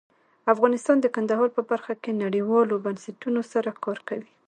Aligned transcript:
افغانستان 0.53 0.97
د 1.01 1.07
کندهار 1.15 1.49
په 1.57 1.61
برخه 1.71 1.93
کې 2.03 2.19
نړیوالو 2.23 2.81
بنسټونو 2.85 3.41
سره 3.51 3.69
کار 3.83 3.97
کوي. 4.07 4.29